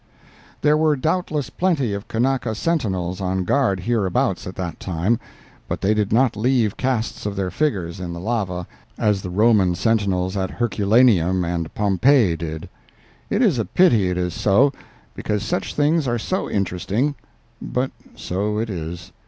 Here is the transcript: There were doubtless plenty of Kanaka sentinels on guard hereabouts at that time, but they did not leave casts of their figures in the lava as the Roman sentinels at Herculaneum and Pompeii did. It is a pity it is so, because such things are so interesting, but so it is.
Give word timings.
There 0.61 0.77
were 0.77 0.95
doubtless 0.95 1.51
plenty 1.51 1.93
of 1.93 2.07
Kanaka 2.07 2.55
sentinels 2.55 3.21
on 3.21 3.43
guard 3.43 3.81
hereabouts 3.81 4.47
at 4.47 4.55
that 4.55 4.79
time, 4.79 5.19
but 5.67 5.81
they 5.81 5.93
did 5.93 6.11
not 6.11 6.35
leave 6.35 6.75
casts 6.75 7.27
of 7.27 7.35
their 7.35 7.51
figures 7.51 7.99
in 7.99 8.11
the 8.11 8.19
lava 8.19 8.65
as 8.97 9.21
the 9.21 9.29
Roman 9.29 9.75
sentinels 9.75 10.35
at 10.35 10.49
Herculaneum 10.49 11.45
and 11.45 11.71
Pompeii 11.75 12.35
did. 12.35 12.67
It 13.29 13.43
is 13.43 13.59
a 13.59 13.65
pity 13.65 14.09
it 14.09 14.17
is 14.17 14.33
so, 14.33 14.73
because 15.13 15.43
such 15.43 15.75
things 15.75 16.07
are 16.07 16.17
so 16.17 16.49
interesting, 16.49 17.13
but 17.61 17.91
so 18.15 18.57
it 18.57 18.71
is. 18.71 19.11